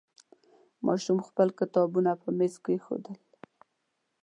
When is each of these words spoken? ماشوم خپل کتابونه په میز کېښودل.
ماشوم 0.85 1.17
خپل 1.27 1.47
کتابونه 1.59 2.11
په 2.21 2.29
میز 2.37 2.53
کېښودل. 2.65 3.17